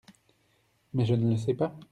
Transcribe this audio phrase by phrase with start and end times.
[0.95, 1.75] Mais je ne le sais pas!